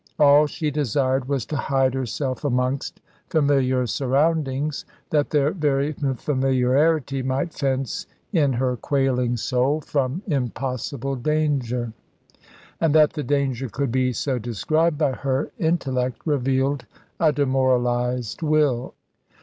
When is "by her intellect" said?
14.97-16.19